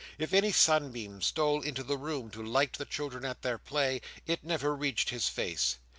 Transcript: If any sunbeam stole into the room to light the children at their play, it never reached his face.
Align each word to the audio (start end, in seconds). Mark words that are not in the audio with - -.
If 0.17 0.33
any 0.33 0.51
sunbeam 0.51 1.21
stole 1.21 1.61
into 1.61 1.83
the 1.83 1.95
room 1.95 2.31
to 2.31 2.43
light 2.43 2.73
the 2.73 2.85
children 2.85 3.23
at 3.23 3.43
their 3.43 3.59
play, 3.59 4.01
it 4.25 4.43
never 4.43 4.75
reached 4.75 5.11
his 5.11 5.29
face. 5.29 5.77